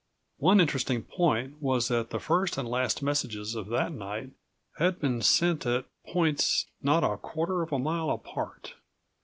[0.39, 4.31] One interesting point was that the first and last messages of that night
[4.79, 8.73] had been sent at points not a quarter of a mile apart.